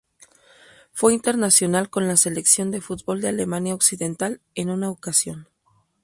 [0.93, 5.47] Fue internacional con la selección de fútbol de Alemania Occidental en una ocasión.